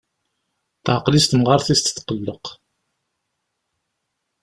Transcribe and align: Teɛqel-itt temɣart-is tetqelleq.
Teɛqel-itt 0.83 1.29
temɣart-is 1.31 1.81
tetqelleq. 1.85 2.45